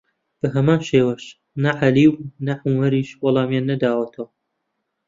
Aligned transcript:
بەهەمان 0.41 0.81
شێوەش 0.89 1.25
نە 1.63 1.71
عەلی 1.79 2.07
و 2.11 2.15
نە 2.45 2.53
عومەریش 2.65 3.09
وەڵامیان 3.23 3.65
نەداوەتەوە 3.71 4.27